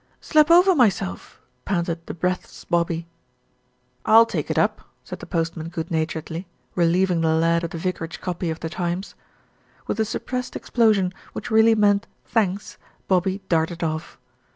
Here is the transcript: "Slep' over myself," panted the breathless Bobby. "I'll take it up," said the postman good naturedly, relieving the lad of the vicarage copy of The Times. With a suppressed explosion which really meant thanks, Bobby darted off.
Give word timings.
"Slep' 0.19 0.49
over 0.49 0.73
myself," 0.73 1.39
panted 1.63 2.07
the 2.07 2.15
breathless 2.15 2.65
Bobby. 2.65 3.05
"I'll 4.03 4.25
take 4.25 4.49
it 4.49 4.57
up," 4.57 4.81
said 5.03 5.19
the 5.19 5.27
postman 5.27 5.69
good 5.69 5.91
naturedly, 5.91 6.47
relieving 6.73 7.21
the 7.21 7.35
lad 7.35 7.63
of 7.63 7.69
the 7.69 7.77
vicarage 7.77 8.19
copy 8.19 8.49
of 8.49 8.61
The 8.61 8.67
Times. 8.83 9.13
With 9.85 9.99
a 9.99 10.05
suppressed 10.05 10.55
explosion 10.55 11.13
which 11.33 11.51
really 11.51 11.75
meant 11.75 12.07
thanks, 12.25 12.79
Bobby 13.07 13.41
darted 13.47 13.83
off. 13.83 14.17